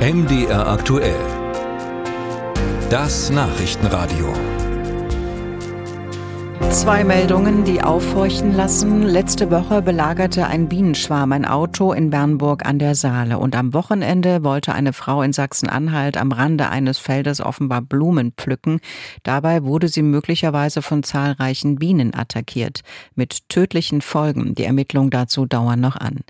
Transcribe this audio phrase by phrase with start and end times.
[0.00, 1.20] MDR aktuell.
[2.88, 4.32] Das Nachrichtenradio.
[6.70, 9.02] Zwei Meldungen, die aufhorchen lassen.
[9.02, 13.36] Letzte Woche belagerte ein Bienenschwarm ein Auto in Bernburg an der Saale.
[13.36, 18.80] Und am Wochenende wollte eine Frau in Sachsen-Anhalt am Rande eines Feldes offenbar Blumen pflücken.
[19.22, 22.80] Dabei wurde sie möglicherweise von zahlreichen Bienen attackiert.
[23.14, 24.54] Mit tödlichen Folgen.
[24.54, 26.20] Die Ermittlungen dazu dauern noch an.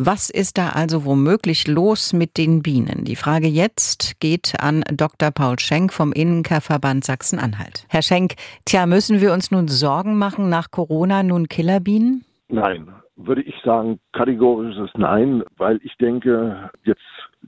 [0.00, 3.04] Was ist da also womöglich los mit den Bienen?
[3.04, 5.32] Die Frage jetzt geht an Dr.
[5.32, 7.84] Paul Schenk vom Innenkerverband Sachsen-Anhalt.
[7.88, 12.24] Herr Schenk, tja, müssen wir uns nun Sorgen machen nach Corona nun Killerbienen?
[12.48, 17.02] Nein, würde ich sagen, kategorisches Nein, weil ich denke, jetzt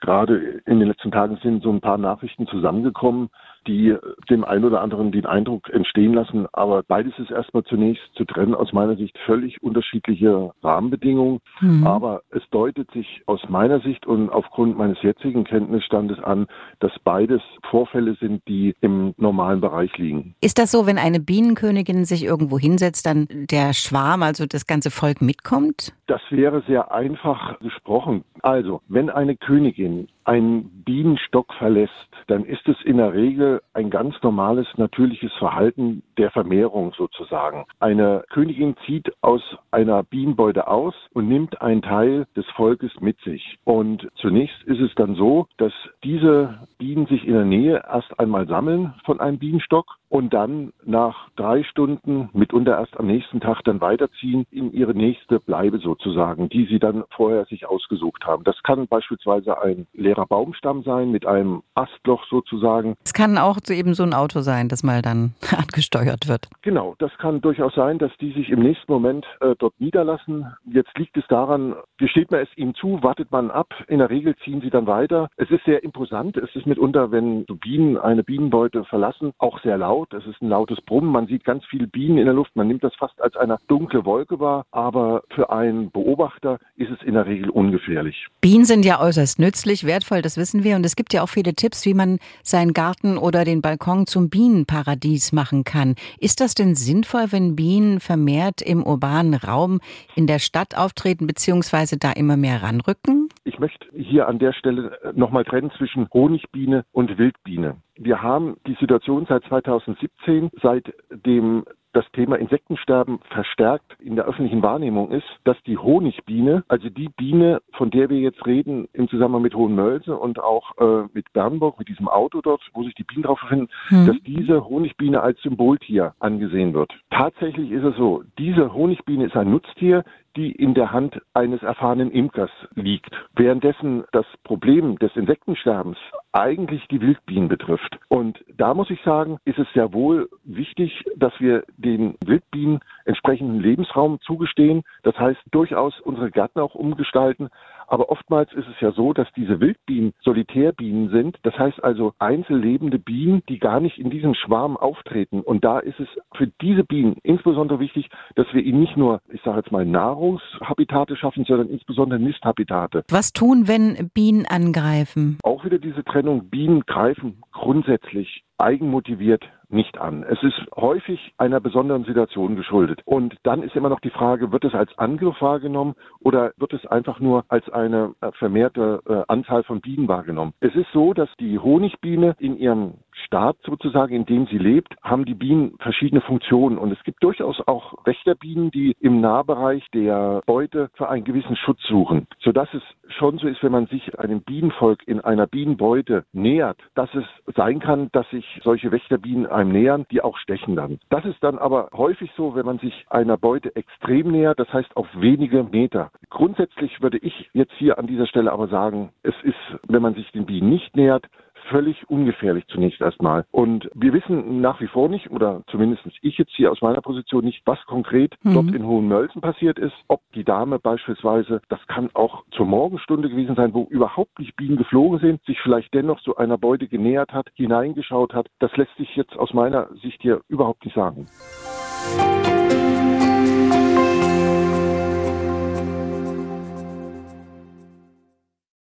[0.00, 3.28] gerade in den letzten Tagen sind so ein paar Nachrichten zusammengekommen,
[3.66, 3.96] die
[4.30, 6.46] dem einen oder anderen den Eindruck entstehen lassen.
[6.52, 8.54] Aber beides ist erstmal zunächst zu trennen.
[8.54, 11.40] Aus meiner Sicht völlig unterschiedliche Rahmenbedingungen.
[11.60, 11.86] Mhm.
[11.86, 16.46] Aber es deutet sich aus meiner Sicht und aufgrund meines jetzigen Kenntnisstandes an,
[16.80, 20.34] dass beides Vorfälle sind, die im normalen Bereich liegen.
[20.40, 24.90] Ist das so, wenn eine Bienenkönigin sich irgendwo hinsetzt, dann der Schwarm, also das ganze
[24.90, 25.92] Volk mitkommt?
[26.06, 28.24] Das wäre sehr einfach gesprochen.
[28.42, 31.92] Also, wenn eine Königin einen Bienenstock verlässt,
[32.26, 37.64] dann ist es in der Regel ein ganz normales, natürliches Verhalten der Vermehrung sozusagen.
[37.78, 43.58] Eine Königin zieht aus einer Bienenbeute aus und nimmt einen Teil des Volkes mit sich.
[43.64, 48.46] Und zunächst ist es dann so, dass diese Bienen sich in der Nähe erst einmal
[48.48, 53.80] sammeln von einem Bienenstock und dann nach drei Stunden, mitunter erst am nächsten Tag, dann
[53.80, 58.44] weiterziehen in ihre nächste Bleibe sozusagen, die sie dann vorher sich ausgesucht haben.
[58.44, 62.94] Das kann beispielsweise ein leerer Baumstamm sein mit einem Astloch sozusagen.
[63.04, 66.48] Es kann auch eben so ein Auto sein, das mal dann angesteuert wird.
[66.62, 70.46] Genau, das kann durchaus sein, dass die sich im nächsten Moment äh, dort niederlassen.
[70.66, 73.74] Jetzt liegt es daran, gesteht man es ihnen zu, wartet man ab.
[73.88, 75.28] In der Regel ziehen sie dann weiter.
[75.36, 76.36] Es ist sehr imposant.
[76.36, 80.12] Es ist mitunter, wenn Bienen eine Bienenbeute verlassen, auch sehr laut laut.
[80.12, 81.10] Es ist ein lautes Brummen.
[81.10, 82.54] Man sieht ganz viele Bienen in der Luft.
[82.54, 84.64] Man nimmt das fast als eine dunkle Wolke wahr.
[84.70, 88.26] Aber für einen Beobachter ist es in der Regel ungefährlich.
[88.40, 90.76] Bienen sind ja äußerst nützlich, wertvoll, das wissen wir.
[90.76, 94.28] Und es gibt ja auch viele Tipps, wie man seinen Garten oder den Balkon zum
[94.28, 95.94] Bienenparadies machen kann.
[96.18, 99.80] Ist das denn sinnvoll, wenn Bienen vermehrt im urbanen Raum
[100.14, 103.25] in der Stadt auftreten, beziehungsweise da immer mehr ranrücken?
[103.46, 107.76] Ich möchte hier an der Stelle nochmal trennen zwischen Honigbiene und Wildbiene.
[107.94, 115.12] Wir haben die Situation seit 2017, seitdem das Thema Insektensterben verstärkt in der öffentlichen Wahrnehmung
[115.12, 119.54] ist, dass die Honigbiene, also die Biene, von der wir jetzt reden im Zusammenhang mit
[119.54, 123.40] Hohenmölse und auch äh, mit Bernburg, mit diesem Auto dort, wo sich die Bienen drauf
[123.40, 124.06] befinden, hm.
[124.08, 126.92] dass diese Honigbiene als Symboltier angesehen wird.
[127.10, 130.04] Tatsächlich ist es so, diese Honigbiene ist ein Nutztier,
[130.36, 133.10] die in der Hand eines erfahrenen Imkers liegt.
[133.34, 135.98] Währenddessen das Problem des Insektensterbens
[136.32, 137.98] eigentlich die Wildbienen betrifft.
[138.08, 143.60] Und da muss ich sagen, ist es sehr wohl wichtig, dass wir den Wildbienen entsprechenden
[143.60, 144.82] Lebensraum zugestehen.
[145.02, 147.48] Das heißt, durchaus unsere Gärten auch umgestalten.
[147.86, 151.38] Aber oftmals ist es ja so, dass diese Wildbienen Solitärbienen sind.
[151.42, 155.40] Das heißt also einzellebende Bienen, die gar nicht in diesem Schwarm auftreten.
[155.40, 159.40] Und da ist es für diese Bienen insbesondere wichtig, dass wir ihnen nicht nur, ich
[159.42, 163.04] sage jetzt mal, Nahrungshabitate schaffen, sondern insbesondere Nisthabitate.
[163.10, 165.38] Was tun, wenn Bienen angreifen?
[165.42, 166.48] Auch wieder diese Trennung.
[166.48, 170.24] Bienen greifen grundsätzlich eigenmotiviert nicht an.
[170.28, 173.00] Es ist häufig einer besonderen Situation geschuldet.
[173.04, 176.86] Und dann ist immer noch die Frage, wird es als Angriff wahrgenommen oder wird es
[176.86, 180.52] einfach nur als eine äh, vermehrte äh, Anzahl von Bienen wahrgenommen?
[180.60, 182.94] Es ist so, dass die Honigbiene in ihrem
[183.24, 186.78] Staat sozusagen, in dem sie lebt, haben die Bienen verschiedene Funktionen.
[186.78, 191.82] Und es gibt durchaus auch Wächterbienen, die im Nahbereich der Beute für einen gewissen Schutz
[191.88, 192.82] suchen, sodass es
[193.18, 197.24] schon so ist, wenn man sich einem Bienenvolk in einer Bienenbeute nähert, dass es
[197.54, 200.98] sein kann, dass sich solche Wächterbienen einem nähern, die auch stechen dann.
[201.10, 204.96] Das ist dann aber häufig so, wenn man sich einer Beute extrem nähert, das heißt
[204.96, 206.10] auf wenige Meter.
[206.30, 209.54] Grundsätzlich würde ich jetzt hier an dieser Stelle aber sagen, es ist,
[209.88, 211.26] wenn man sich den Bienen nicht nähert,
[211.70, 213.44] völlig ungefährlich zunächst erstmal.
[213.50, 217.44] Und wir wissen nach wie vor nicht, oder zumindest ich jetzt hier aus meiner Position
[217.44, 218.54] nicht, was konkret mhm.
[218.54, 219.94] dort in Hohenmölzen passiert ist.
[220.08, 224.76] Ob die Dame beispielsweise, das kann auch zur Morgenstunde gewesen sein, wo überhaupt nicht Bienen
[224.76, 228.48] geflogen sind, sich vielleicht dennoch zu einer Beute genähert hat, hineingeschaut hat.
[228.58, 231.26] Das lässt sich jetzt aus meiner Sicht hier überhaupt nicht sagen.